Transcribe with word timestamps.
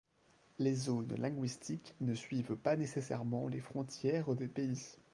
Les 0.57 0.73
zones 0.73 1.05
linguistiques 1.15 1.93
ne 2.01 2.15
suivent 2.15 2.55
pas 2.55 2.75
nécessairement 2.75 3.47
les 3.47 3.59
frontières 3.59 4.33
des 4.33 4.47
pays. 4.47 4.97